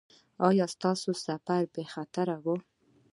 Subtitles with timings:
[0.47, 2.47] ایا ستاسو سفر بې خطره و؟